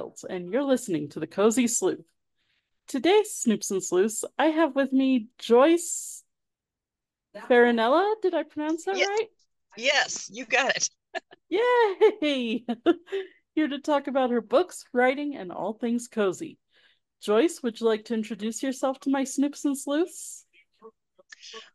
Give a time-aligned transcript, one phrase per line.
[0.00, 2.06] Shields, and you're listening to the Cozy Sleuth.
[2.88, 6.24] Today, Snoops and Sleuths, I have with me Joyce
[7.36, 8.14] Farinella.
[8.22, 9.08] Did I pronounce that Yes.
[9.08, 9.26] right?
[9.76, 10.88] Yes, you got it.
[11.50, 12.64] Yay!
[13.54, 16.56] Here to talk about her books, writing, and all things cozy.
[17.20, 20.46] Joyce, would you like to introduce yourself to my Snoops and Sleuths?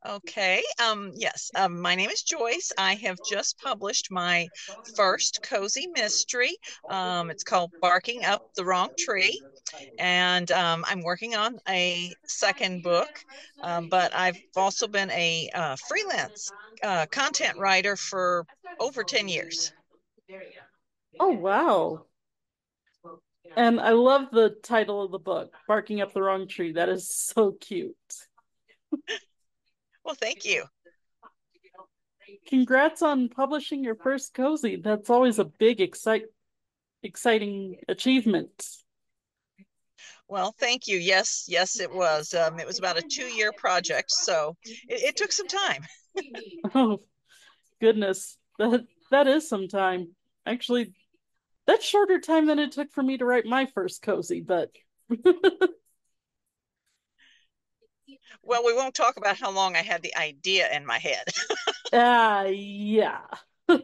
[0.06, 0.64] Okay.
[0.84, 1.50] Um, yes.
[1.56, 2.72] Um, my name is Joyce.
[2.78, 4.48] I have just published my
[4.96, 6.58] first cozy mystery.
[6.90, 9.42] Um, it's called Barking Up the Wrong Tree.
[9.98, 13.10] And um, I'm working on a second book.
[13.62, 16.52] Um, but I've also been a uh, freelance
[16.84, 18.46] uh, content writer for
[18.80, 19.74] over 10 years.
[21.20, 22.06] Oh, wow.
[23.58, 26.74] And I love the title of the book, Barking Up the Wrong Tree.
[26.74, 27.96] That is so cute.
[30.06, 30.64] Well, thank you.
[32.48, 34.76] Congrats on publishing your first cozy.
[34.76, 36.26] That's always a big, excite,
[37.02, 38.68] exciting achievement.
[40.28, 40.98] Well, thank you.
[40.98, 42.34] Yes, yes, it was.
[42.34, 45.84] Um, it was about a two-year project, so it, it took some time.
[46.74, 47.00] Oh,
[47.82, 48.38] goodness.
[48.58, 50.16] That that is some time.
[50.46, 50.94] Actually,
[51.68, 54.72] that's shorter time than it took for me to write my first cozy, but
[58.44, 61.26] Well, we won't talk about how long I had the idea in my head.
[61.94, 63.22] ah, yeah.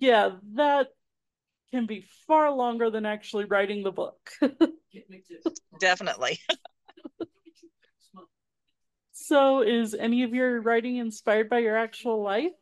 [0.00, 0.88] Yeah, that
[1.70, 4.18] can be far longer than actually writing the book.
[5.80, 6.38] Definitely.
[9.12, 12.52] So, is any of your writing inspired by your actual life?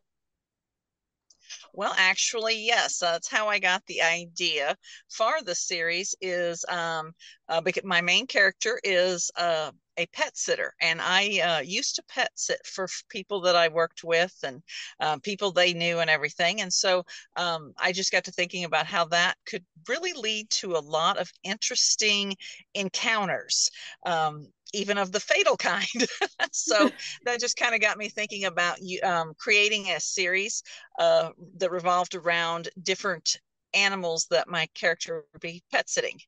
[1.73, 4.77] Well, actually, yes, that's how I got the idea
[5.11, 7.13] for the series is um
[7.49, 12.03] uh, because my main character is uh, a pet sitter, and I uh, used to
[12.09, 14.63] pet sit for people that I worked with and
[15.01, 16.61] uh, people they knew and everything.
[16.61, 17.05] And so
[17.37, 21.19] um, I just got to thinking about how that could really lead to a lot
[21.19, 22.37] of interesting
[22.75, 23.71] encounters.
[24.05, 25.87] Um, even of the fatal kind.
[26.53, 26.91] so
[27.25, 30.63] that just kind of got me thinking about you um, creating a series
[30.99, 33.39] uh, that revolved around different
[33.75, 36.19] animals that my character would be pet sitting.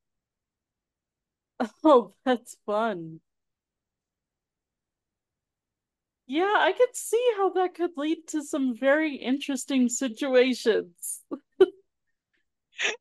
[1.85, 3.21] Oh, that's fun.
[6.27, 11.23] Yeah, I could see how that could lead to some very interesting situations.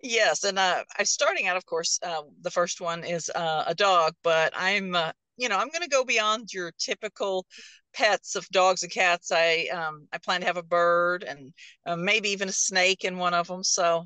[0.02, 2.00] Yes, and uh, I'm starting out, of course.
[2.02, 5.84] Uh, the first one is uh, a dog, but I'm, uh, you know, I'm going
[5.84, 7.46] to go beyond your typical
[7.94, 9.32] pets of dogs and cats.
[9.32, 11.54] I um, I plan to have a bird and
[11.86, 13.64] uh, maybe even a snake in one of them.
[13.64, 14.06] So,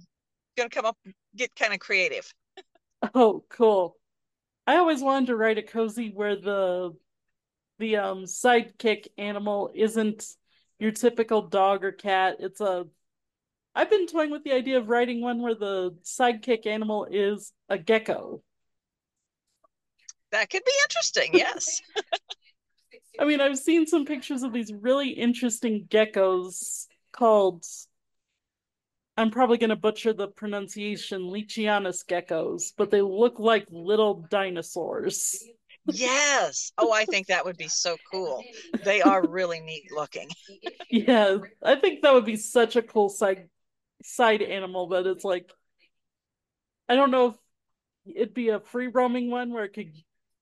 [0.58, 0.98] going to come up,
[1.36, 2.32] get kind of creative.
[3.16, 3.96] Oh, cool.
[4.68, 6.96] I always wanted to write a cozy where the
[7.80, 10.26] the um sidekick animal isn't
[10.80, 12.38] your typical dog or cat.
[12.40, 12.86] It's a
[13.74, 17.78] I've been toying with the idea of writing one where the sidekick animal is a
[17.78, 18.44] gecko.
[20.32, 21.32] That could be interesting.
[21.34, 21.82] Yes.
[23.20, 27.66] I mean, I've seen some pictures of these really interesting geckos called,
[29.18, 35.44] I'm probably going to butcher the pronunciation, Leachianus geckos, but they look like little dinosaurs.
[35.86, 36.72] Yes.
[36.78, 38.44] Oh, I think that would be so cool.
[38.84, 40.30] They are really neat looking.
[40.90, 43.50] Yeah, I think that would be such a cool side
[44.04, 45.52] side animal that it's like
[46.90, 47.36] I don't know if
[48.16, 49.92] it'd be a free roaming one where it could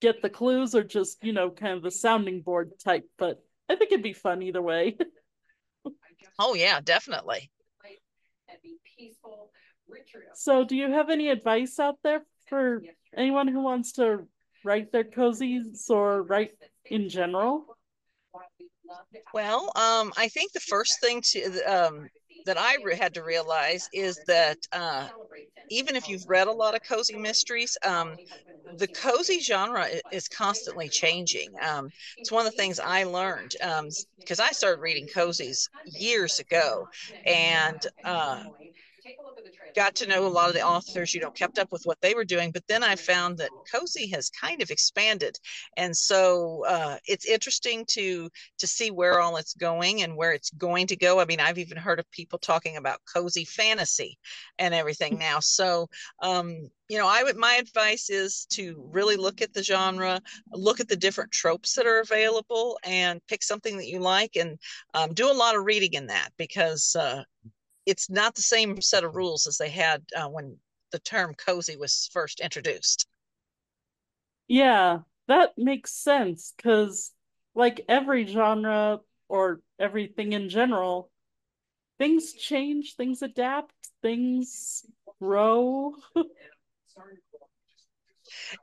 [0.01, 3.75] get the clues or just, you know, kind of the sounding board type, but I
[3.75, 4.97] think it'd be fun either way.
[6.41, 7.51] Oh, yeah, definitely.
[10.35, 12.81] So, do you have any advice out there for
[13.15, 14.25] anyone who wants to
[14.63, 16.51] write their cozies or write
[16.85, 17.65] in general?
[19.33, 22.09] Well, um, I think the first thing to um,
[22.45, 25.07] that I had to realize is that uh,
[25.69, 28.17] even if you've read a lot of cozy mysteries, um,
[28.77, 31.53] the cozy genre is constantly changing.
[31.61, 33.89] Um, it's one of the things I learned um,
[34.19, 36.87] because I started reading cozies years ago,
[37.25, 38.43] and uh,
[39.79, 42.13] got to know a lot of the authors, you know, kept up with what they
[42.13, 42.51] were doing.
[42.51, 45.39] But then I found that cozy has kind of expanded,
[45.77, 50.49] and so uh, it's interesting to to see where all it's going and where it's
[50.49, 51.21] going to go.
[51.21, 54.17] I mean, I've even heard of people talking about cozy fantasy
[54.57, 55.39] and everything now.
[55.39, 55.87] So,
[56.21, 60.19] um, you know, I would my advice is to really look at the genre,
[60.51, 64.59] look at the different tropes that are available, and pick something that you like, and
[64.93, 67.23] um, do a lot of reading in that because uh,
[67.85, 70.57] it's not the same set of rules as they had uh, when
[70.91, 73.07] the term cozy was first introduced.
[74.47, 77.11] Yeah, that makes sense because,
[77.53, 81.11] like every genre or everything in general,
[81.99, 84.85] things change, things adapt, things
[85.19, 85.95] grow.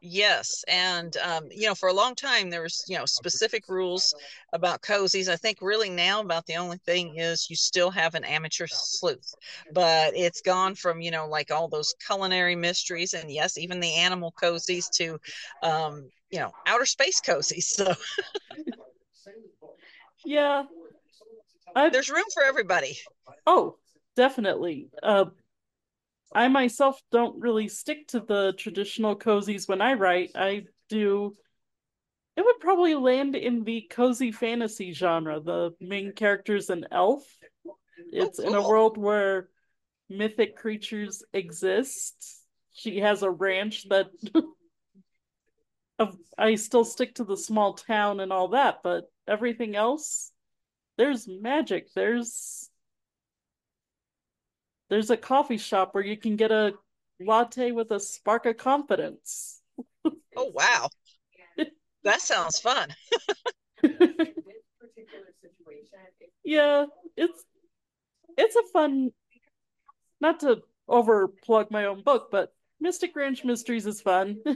[0.00, 4.14] Yes, and um, you know, for a long time there was you know specific rules
[4.52, 5.28] about cozies.
[5.28, 9.34] I think really now about the only thing is you still have an amateur sleuth,
[9.72, 13.94] but it's gone from you know like all those culinary mysteries and yes, even the
[13.94, 15.18] animal cozies to
[15.62, 17.64] um, you know outer space cozies.
[17.64, 17.94] So
[20.24, 20.64] yeah,
[21.74, 21.92] I've...
[21.92, 22.98] there's room for everybody.
[23.46, 23.76] Oh,
[24.16, 24.88] definitely.
[25.02, 25.26] Uh,
[26.34, 30.32] I myself don't really stick to the traditional cozies when I write.
[30.34, 31.34] I do.
[32.36, 35.40] It would probably land in the cozy fantasy genre.
[35.40, 37.24] The main character is an elf.
[38.12, 38.68] It's oh, in a oh.
[38.68, 39.48] world where
[40.10, 42.42] mythic creatures exist.
[42.72, 44.08] She has a ranch that.
[46.36, 50.30] I still stick to the small town and all that, but everything else,
[50.98, 51.88] there's magic.
[51.94, 52.65] There's
[54.88, 56.74] there's a coffee shop where you can get a
[57.20, 59.60] latte with a spark of confidence.
[60.04, 60.88] oh wow.
[62.04, 62.88] that sounds fun.
[66.44, 66.86] yeah,
[67.16, 67.44] it's
[68.36, 69.12] it's a fun
[70.20, 74.38] not to over plug my own book, but Mystic Ranch Mysteries is fun.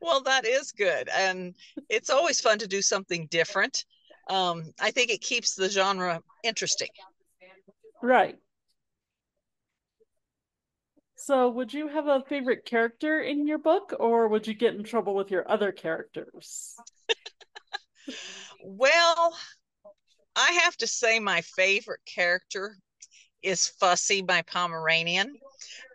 [0.00, 1.08] well, that is good.
[1.08, 1.54] And
[1.88, 3.84] it's always fun to do something different.
[4.28, 6.88] Um, I think it keeps the genre interesting.
[8.04, 8.36] Right.
[11.16, 14.84] So, would you have a favorite character in your book, or would you get in
[14.84, 16.76] trouble with your other characters?
[18.62, 19.34] well,
[20.36, 22.76] I have to say, my favorite character
[23.42, 25.34] is Fussy, my Pomeranian,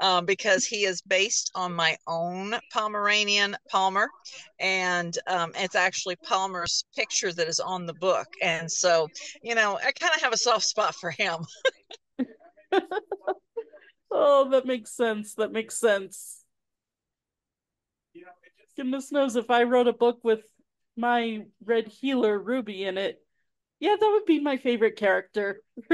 [0.01, 4.09] um, because he is based on my own Pomeranian, Palmer,
[4.59, 8.27] and um, it's actually Palmer's picture that is on the book.
[8.41, 9.09] And so,
[9.43, 11.45] you know, I kind of have a soft spot for him.
[14.11, 15.35] oh, that makes sense.
[15.35, 16.43] That makes sense.
[18.75, 20.41] Goodness knows if I wrote a book with
[20.95, 23.21] my red heeler Ruby in it,
[23.79, 25.61] yeah, that would be my favorite character.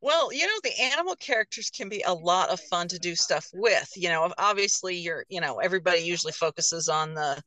[0.00, 3.46] well, you know, the animal characters can be a lot of fun to do stuff
[3.54, 3.90] with.
[3.96, 7.42] You know, obviously you're, you know, everybody usually focuses on the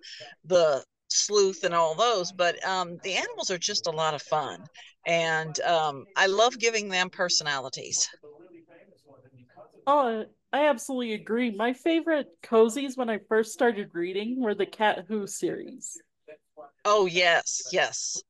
[0.45, 4.63] the sleuth and all those, but um, the animals are just a lot of fun.
[5.05, 8.07] And um, I love giving them personalities.
[9.87, 11.51] Oh, I absolutely agree.
[11.51, 15.99] My favorite cozies when I first started reading were the Cat Who series.
[16.85, 18.21] Oh, yes, yes.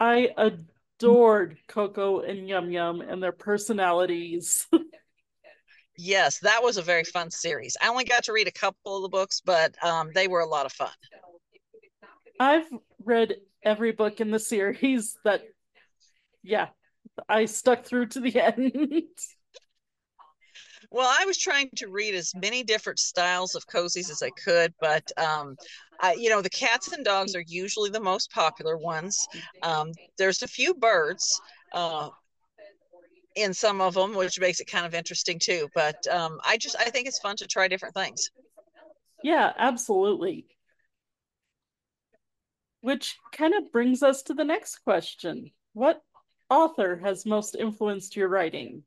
[0.00, 4.66] I adored Coco and Yum Yum and their personalities.
[5.96, 7.76] yes, that was a very fun series.
[7.80, 10.46] I only got to read a couple of the books, but um, they were a
[10.48, 10.90] lot of fun.
[12.40, 12.68] I've
[13.04, 15.42] read every book in the series that
[16.48, 16.68] yeah,
[17.28, 18.82] I stuck through to the end.
[20.90, 24.72] well, I was trying to read as many different styles of cozies as I could,
[24.80, 25.56] but um,
[26.00, 29.28] I, you know, the cats and dogs are usually the most popular ones.
[29.62, 31.38] Um, there's a few birds
[31.74, 32.08] uh,
[33.36, 35.68] in some of them, which makes it kind of interesting too.
[35.74, 38.30] But um, I just I think it's fun to try different things.
[39.22, 40.46] Yeah, absolutely.
[42.80, 45.50] Which kind of brings us to the next question.
[45.74, 46.02] What
[46.50, 48.82] author has most influenced your writing?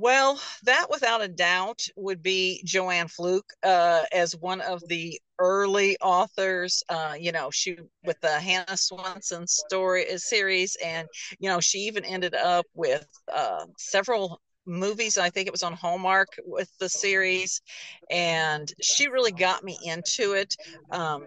[0.00, 5.96] Well, that without a doubt would be Joanne Fluke uh, as one of the early
[6.00, 6.84] authors.
[6.88, 11.08] Uh, you know, she with the Hannah Swanson story uh, series, and
[11.40, 15.18] you know, she even ended up with uh, several movies.
[15.18, 17.60] I think it was on Hallmark with the series,
[18.08, 20.54] and she really got me into it.
[20.92, 21.26] Um,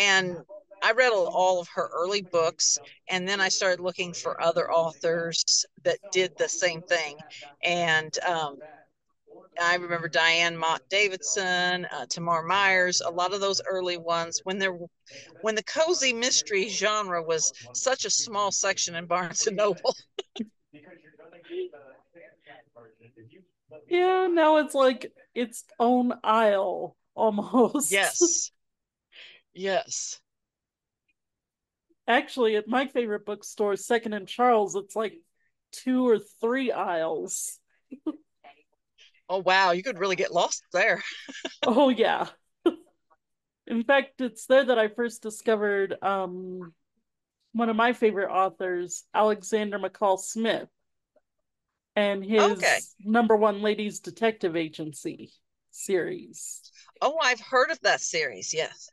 [0.00, 0.38] and
[0.82, 5.64] I read all of her early books, and then I started looking for other authors
[5.84, 7.16] that did the same thing.
[7.62, 8.56] And um,
[9.60, 14.58] I remember Diane Mott Davidson, uh, Tamar Myers, a lot of those early ones when
[14.58, 14.76] there,
[15.40, 19.96] when the cozy mystery genre was such a small section in Barnes and Noble.
[23.88, 27.90] yeah, now it's like its own aisle almost.
[27.90, 28.50] Yes.
[29.54, 30.20] Yes.
[32.08, 35.14] Actually, at my favorite bookstore, Second and Charles, it's like
[35.72, 37.60] two or three aisles.
[39.28, 41.04] oh wow, you could really get lost there.
[41.66, 42.28] oh yeah.
[43.66, 46.72] In fact, it's there that I first discovered um,
[47.52, 50.70] one of my favorite authors, Alexander McCall Smith,
[51.94, 52.78] and his okay.
[53.04, 55.32] number one ladies detective agency
[55.70, 56.62] series.
[57.02, 58.90] Oh, I've heard of that series, yes.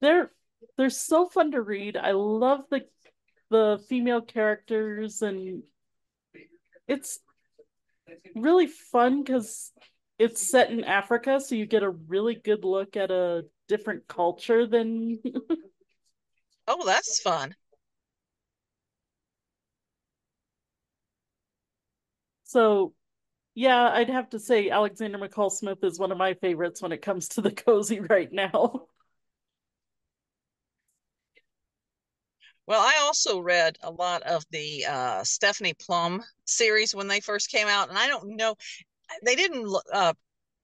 [0.00, 0.30] They're
[0.76, 1.96] they're so fun to read.
[1.96, 2.86] I love the
[3.50, 5.62] the female characters and
[6.88, 7.20] it's
[8.34, 9.72] really fun because
[10.18, 14.66] it's set in Africa, so you get a really good look at a different culture
[14.66, 15.18] than
[16.68, 17.54] Oh, that's fun.
[22.44, 22.94] So,
[23.54, 27.02] yeah, I'd have to say Alexander McCall Smith is one of my favorites when it
[27.02, 28.86] comes to the cozy right now.
[32.66, 37.50] Well, I also read a lot of the uh, Stephanie Plum series when they first
[37.50, 38.56] came out, and I don't know,
[39.24, 40.14] they didn't uh,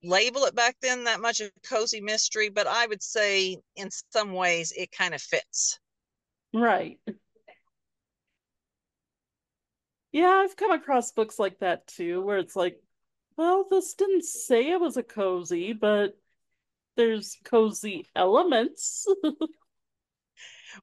[0.03, 4.33] label it back then that much a cozy mystery, but I would say in some
[4.33, 5.79] ways it kind of fits.
[6.53, 6.99] Right.
[10.11, 12.79] Yeah, I've come across books like that too, where it's like,
[13.37, 16.17] well, this didn't say it was a cozy, but
[16.95, 19.07] there's cozy elements.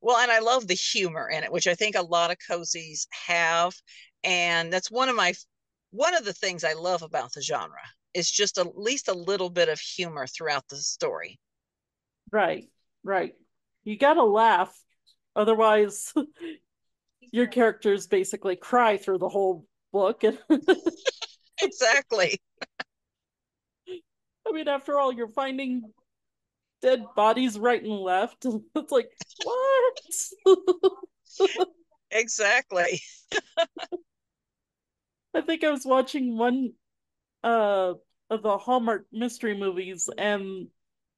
[0.01, 3.07] well, and I love the humor in it, which I think a lot of cozies
[3.27, 3.75] have.
[4.25, 5.35] And that's one of my
[5.91, 7.81] one of the things I love about the genre
[8.15, 11.39] is just at least a little bit of humor throughout the story.
[12.31, 12.69] Right,
[13.03, 13.35] right.
[13.85, 14.77] You gotta laugh.
[15.35, 16.13] Otherwise,
[17.33, 20.23] your characters basically cry through the whole book.
[21.63, 22.41] exactly.
[23.89, 25.83] I mean, after all, you're finding
[26.83, 28.47] dead bodies right and left.
[28.75, 29.11] It's like,
[29.45, 30.01] what?
[32.11, 33.01] exactly.
[35.35, 36.73] I think I was watching one
[37.43, 37.95] uh
[38.29, 40.69] of the Hallmark mystery movies and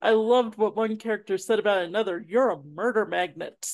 [0.00, 2.24] I loved what one character said about another.
[2.26, 3.66] You're a murder magnet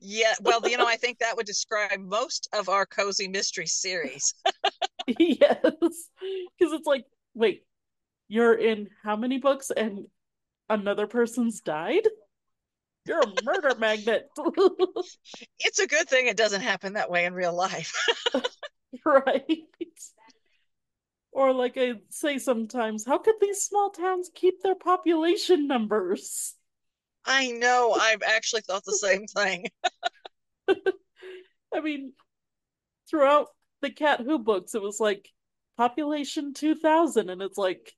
[0.00, 4.34] yeah, well, you know, I think that would describe most of our cozy mystery series.
[5.06, 7.04] yes, because it's like,
[7.34, 7.64] wait,
[8.28, 10.06] you're in how many books and
[10.68, 12.06] another person's died?
[13.06, 14.28] You're a murder magnet.
[15.58, 17.94] it's a good thing it doesn't happen that way in real life.
[19.04, 19.46] right.
[21.32, 26.54] Or like I say sometimes, how could these small towns keep their population numbers?
[27.24, 27.92] I know.
[27.92, 29.66] I've actually thought the same thing.
[30.68, 32.12] I mean,
[33.08, 33.48] throughout
[33.80, 35.28] the Cat Who books, it was like
[35.76, 37.94] population 2000, and it's like,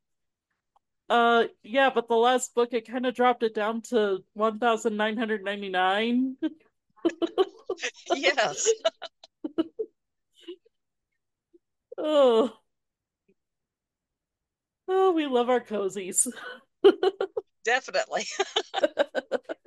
[1.09, 6.37] uh, yeah, but the last book it kind of dropped it down to 1999.
[8.15, 8.69] yes.
[11.99, 12.53] oh.
[14.87, 16.27] Oh, we love our cozies.
[17.65, 18.27] Definitely.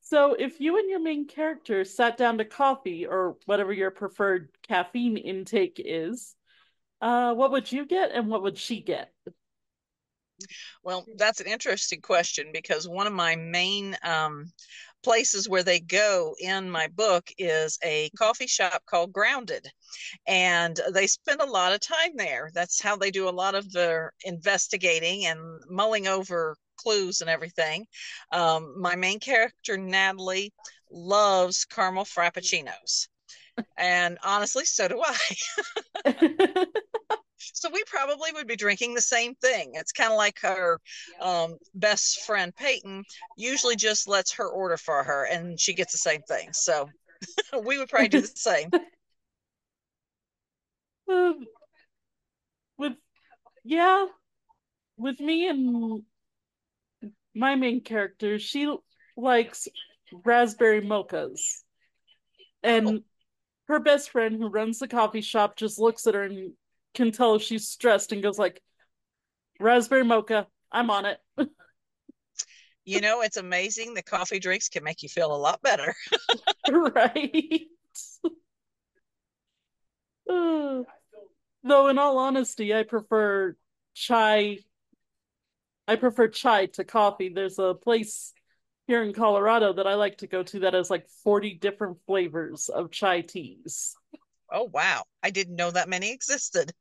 [0.00, 4.50] so, if you and your main character sat down to coffee or whatever your preferred
[4.66, 6.34] caffeine intake is,
[7.00, 9.12] uh, what would you get and what would she get?
[10.82, 14.52] Well, that's an interesting question because one of my main um,
[15.02, 19.66] places where they go in my book is a coffee shop called Grounded.
[20.26, 22.50] And they spend a lot of time there.
[22.54, 27.86] That's how they do a lot of their investigating and mulling over clues and everything.
[28.32, 30.52] Um, my main character, Natalie,
[30.90, 33.08] loves caramel frappuccinos.
[33.76, 36.56] And honestly, so do I.
[37.38, 39.72] So we probably would be drinking the same thing.
[39.74, 40.80] It's kind of like her
[41.20, 43.04] um, best friend Peyton
[43.36, 46.52] usually just lets her order for her and she gets the same thing.
[46.52, 46.88] So
[47.64, 48.70] we would probably do the same.
[51.10, 51.46] Um,
[52.76, 52.92] with
[53.64, 54.04] yeah,
[54.98, 56.02] with me and
[57.34, 58.70] my main character, she
[59.16, 59.68] likes
[60.24, 61.40] raspberry mochas.
[62.62, 63.00] And oh.
[63.68, 66.52] her best friend who runs the coffee shop just looks at her and
[66.98, 68.60] can tell she's stressed and goes like,
[69.60, 71.18] raspberry mocha, I'm on it.
[72.84, 75.94] you know, it's amazing the coffee drinks can make you feel a lot better.
[76.68, 77.60] right.
[80.28, 80.82] uh,
[81.62, 83.56] though, in all honesty, I prefer
[83.94, 84.58] chai.
[85.86, 87.28] I prefer chai to coffee.
[87.28, 88.34] There's a place
[88.88, 92.68] here in Colorado that I like to go to that has like 40 different flavors
[92.68, 93.94] of chai teas.
[94.50, 95.04] Oh wow.
[95.22, 96.72] I didn't know that many existed.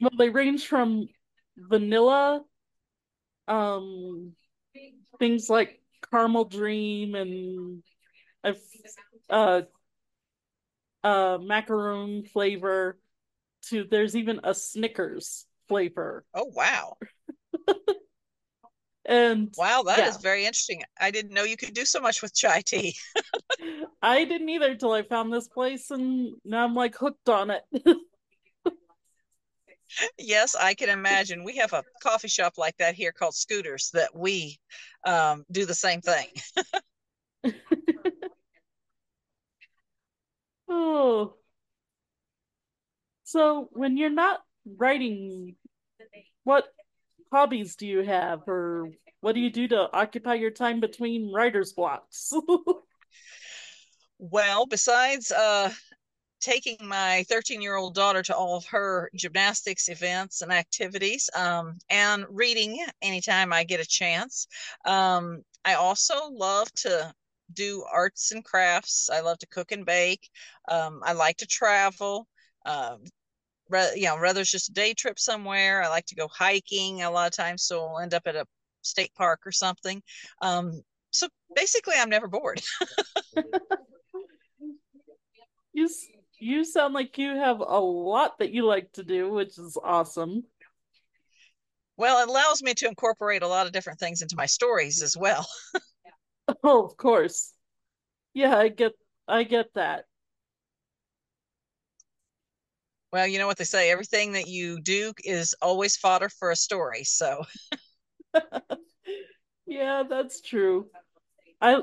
[0.00, 1.08] Well, they range from
[1.56, 2.44] vanilla,
[3.48, 4.32] um,
[5.18, 7.82] things like caramel dream and
[9.30, 9.62] uh,
[11.04, 12.98] uh, macaroon flavor
[13.62, 16.24] to there's even a Snickers flavor.
[16.34, 16.96] Oh wow.
[19.08, 20.08] and wow, that yeah.
[20.08, 20.82] is very interesting.
[21.00, 22.94] I didn't know you could do so much with chai tea.
[24.02, 27.62] I didn't either till I found this place and now I'm like hooked on it.
[30.18, 31.42] yes, I can imagine.
[31.42, 34.58] We have a coffee shop like that here called Scooters that we
[35.06, 36.26] um, do the same thing.
[40.68, 41.32] oh.
[43.24, 45.56] So when you're not writing,
[46.44, 46.66] what
[47.30, 51.72] hobbies do you have or what do you do to occupy your time between writer's
[51.72, 52.32] blocks?
[54.18, 55.72] well, besides uh,
[56.40, 61.78] taking my 13 year old daughter to all of her gymnastics events and activities um,
[61.90, 64.46] and reading anytime I get a chance.
[64.84, 67.12] Um, I also love to
[67.52, 69.10] do arts and crafts.
[69.10, 70.28] I love to cook and bake.
[70.68, 72.28] Um, I like to travel.
[72.64, 73.04] Um,
[73.94, 77.10] you know, rather it's just a day trip somewhere, I like to go hiking a
[77.10, 78.46] lot of times, so I'll end up at a
[78.82, 80.02] state park or something.
[80.42, 82.60] Um, so basically, I'm never bored.
[85.72, 85.88] you
[86.40, 90.44] you sound like you have a lot that you like to do, which is awesome.
[91.96, 95.16] Well, it allows me to incorporate a lot of different things into my stories as
[95.16, 95.46] well.
[96.62, 97.52] oh, of course.
[98.34, 98.92] Yeah, I get
[99.26, 100.04] I get that.
[103.12, 106.56] Well, you know what they say, everything that you do is always fodder for a
[106.56, 107.44] story, so
[109.66, 110.88] Yeah, that's true.
[111.60, 111.82] I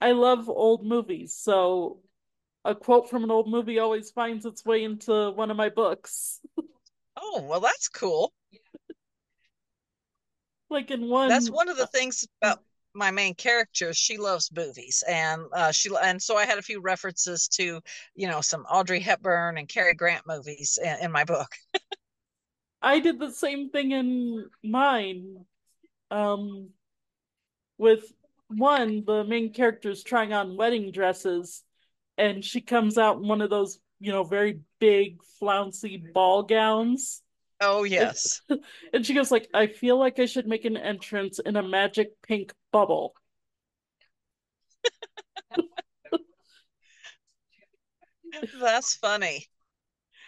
[0.00, 2.00] I love old movies, so
[2.64, 6.40] a quote from an old movie always finds its way into one of my books.
[7.16, 8.32] oh, well, that's cool.
[10.70, 12.62] like in one That's one of the uh, things about
[12.94, 16.80] my main character she loves movies and uh, she and so i had a few
[16.80, 17.80] references to
[18.14, 21.48] you know some audrey hepburn and cary grant movies in, in my book
[22.82, 25.36] i did the same thing in mine
[26.10, 26.68] um
[27.78, 28.12] with
[28.48, 31.62] one the main character is trying on wedding dresses
[32.20, 37.22] and she comes out in one of those, you know, very big flouncy ball gowns.
[37.60, 38.40] Oh yes.
[38.92, 42.10] And, she goes like, I feel like I should make an entrance in a magic
[42.22, 43.14] pink bubble.
[48.60, 49.46] That's funny.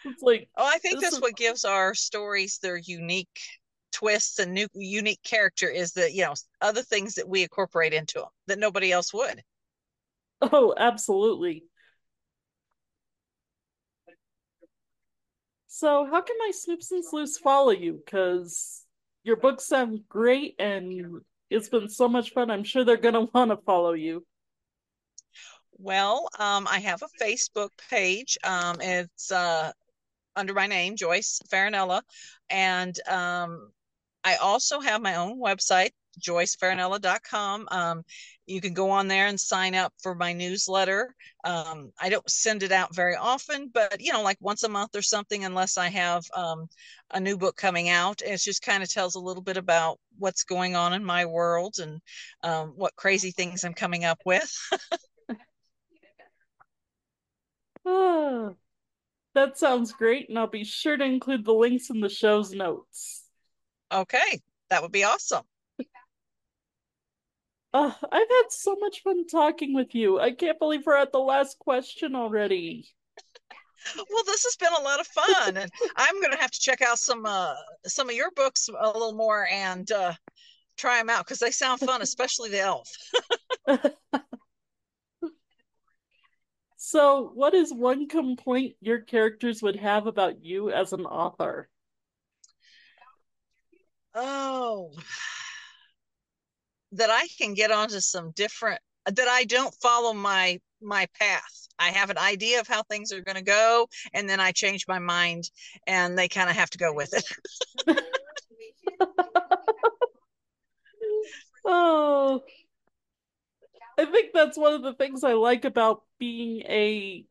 [0.05, 1.21] It's like Oh, I think that's is...
[1.21, 3.39] what gives our stories their unique
[3.93, 8.19] twists and new unique character is that, you know, other things that we incorporate into
[8.21, 9.43] them that nobody else would.
[10.41, 11.65] Oh, absolutely.
[15.75, 17.95] So, how can my Snoops and Sleuths follow you?
[18.05, 18.85] Because
[19.25, 22.51] your books sound great and it's been so much fun.
[22.51, 24.23] I'm sure they're going to want to follow you.
[25.79, 28.37] Well, um, I have a Facebook page.
[28.45, 29.73] Um, it's uh,
[30.37, 32.03] under my name, Joyce Farinella.
[32.51, 33.71] And um,
[34.25, 37.69] I also have my own website, joycefarinella.com.
[37.71, 38.03] Um,
[38.47, 41.15] you can go on there and sign up for my newsletter.
[41.45, 44.97] Um, I don't send it out very often, but you know, like once a month
[44.97, 46.69] or something, unless I have um,
[47.13, 48.23] a new book coming out.
[48.23, 51.77] It just kind of tells a little bit about what's going on in my world
[51.79, 52.01] and
[52.43, 54.53] um, what crazy things I'm coming up with.
[57.85, 58.57] oh,
[59.35, 63.25] that sounds great, and I'll be sure to include the links in the show's notes.
[63.91, 65.45] Okay, that would be awesome.
[67.75, 70.21] Uh, I've had so much fun talking with you.
[70.21, 72.87] I can't believe we're at the last question already.
[73.97, 76.83] well, this has been a lot of fun, and I'm going to have to check
[76.83, 77.55] out some uh,
[77.87, 80.13] some of your books a little more and uh,
[80.77, 82.91] try them out because they sound fun, especially the elf.
[86.77, 91.71] so, what is one complaint your characters would have about you as an author?
[94.15, 94.93] Oh,
[96.93, 101.69] that I can get onto some different that I don't follow my my path.
[101.79, 104.87] I have an idea of how things are going to go and then I change
[104.87, 105.51] my mind
[105.87, 107.25] and they kind of have to go with it.
[111.65, 112.43] oh.
[113.99, 117.27] I think that's one of the things I like about being a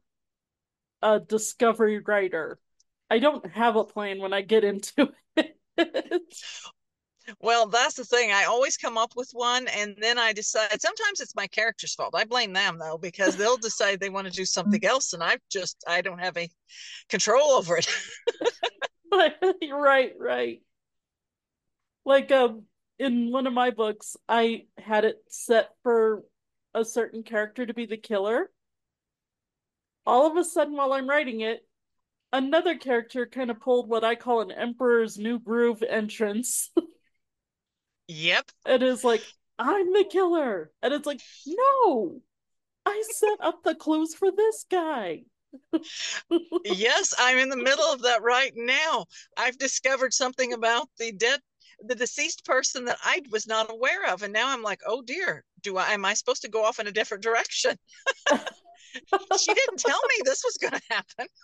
[1.02, 2.60] a discovery writer.
[3.10, 6.36] I don't have a plan when I get into it.
[7.40, 8.32] Well, that's the thing.
[8.32, 12.16] I always come up with one and then I decide sometimes it's my character's fault.
[12.16, 15.38] I blame them though, because they'll decide they want to do something else and I
[15.52, 16.52] just I don't have any
[17.10, 17.88] control over it.
[19.72, 20.62] right, right.
[22.06, 22.64] Like um
[22.98, 26.24] in one of my books, I had it set for
[26.74, 28.50] a certain character to be the killer.
[30.06, 31.68] All of a sudden while I'm writing it,
[32.34, 36.72] another character kind of pulled what I call an Emperor's New Groove entrance.
[38.08, 38.52] Yep.
[38.66, 39.24] It is like,
[39.58, 40.72] I'm the killer.
[40.82, 42.22] And it's like, no,
[42.86, 45.24] I set up the clues for this guy.
[46.66, 49.06] yes, I'm in the middle of that right now.
[49.38, 51.40] I've discovered something about the dead
[51.84, 55.44] the deceased person that I was not aware of and now I'm like, "Oh dear,
[55.62, 57.76] do I am I supposed to go off in a different direction?"
[59.40, 61.28] she didn't tell me this was going to happen.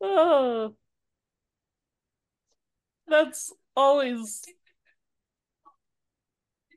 [0.00, 0.76] Oh.
[3.06, 4.42] That's always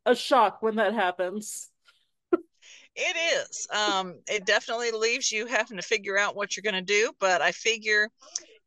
[0.06, 1.70] a shock when that happens.
[3.00, 3.68] It is.
[3.70, 7.12] Um, it definitely leaves you having to figure out what you're going to do.
[7.20, 8.10] But I figure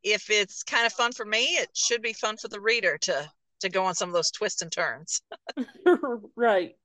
[0.04, 3.28] if it's kind of fun for me, it should be fun for the reader to
[3.60, 5.20] to go on some of those twists and turns.
[6.36, 6.76] right.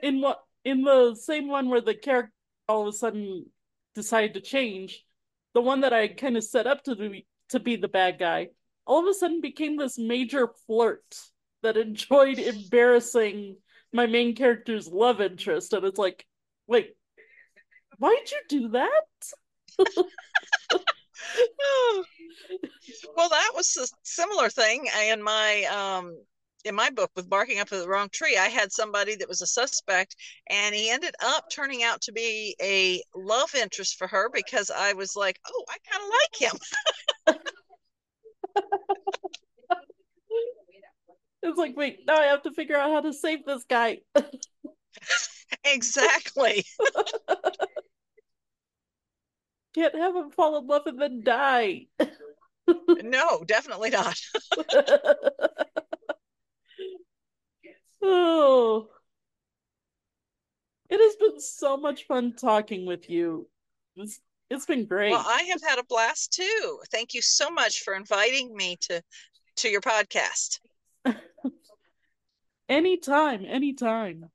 [0.00, 2.32] In what in the same one where the character
[2.66, 3.46] all of a sudden
[3.94, 5.04] decided to change,
[5.54, 8.48] the one that I kind of set up to be to be the bad guy,
[8.88, 11.20] all of a sudden became this major flirt
[11.62, 13.56] that enjoyed embarrassing
[13.92, 15.74] my main character's love interest.
[15.74, 16.26] And it's like,
[16.66, 16.96] wait,
[17.98, 19.04] why'd you do that?
[23.16, 26.16] well, that was a similar thing in my um
[26.64, 29.46] in my book with barking up the wrong tree i had somebody that was a
[29.46, 30.16] suspect
[30.50, 34.92] and he ended up turning out to be a love interest for her because i
[34.92, 37.44] was like oh i kind of like him
[41.58, 43.98] like wait now i have to figure out how to save this guy.
[45.64, 46.64] Exactly.
[49.74, 51.86] Can't have him fall in love and then die.
[53.02, 54.18] No definitely not.
[58.00, 58.88] Oh.
[60.88, 63.48] It has been so much fun talking with you.
[63.96, 65.10] It's, it's been great.
[65.10, 66.78] Well i have had a blast too.
[66.92, 69.02] Thank you so much for inviting me to
[69.56, 70.60] to your podcast
[72.68, 74.30] anytime anytime.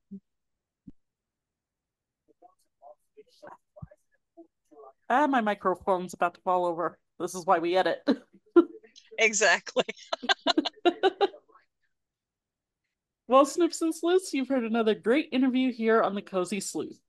[5.09, 6.99] Ah my microphone's about to fall over.
[7.19, 8.07] This is why we edit.
[9.19, 9.85] Exactly.
[13.27, 16.99] Well snips and sleuths you've heard another great interview here on the cozy sleuth.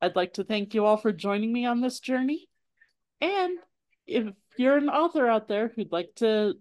[0.00, 2.48] I'd like to thank you all for joining me on this journey.
[3.20, 3.58] And
[4.06, 6.54] if you're an author out there who'd like to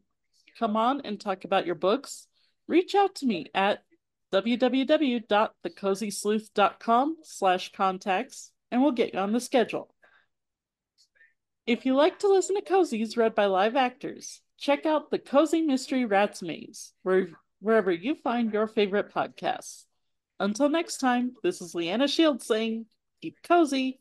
[0.59, 2.27] come on and talk about your books
[2.67, 3.83] reach out to me at
[4.33, 9.93] www.thecozysleuth.com slash contacts and we'll get you on the schedule.
[11.65, 15.61] If you like to listen to cozies read by live actors, check out the Cozy
[15.61, 17.27] Mystery Rats Maze, where,
[17.59, 19.83] wherever you find your favorite podcasts.
[20.39, 22.85] Until next time, this is Leanna Shields saying,
[23.21, 23.99] keep cozy.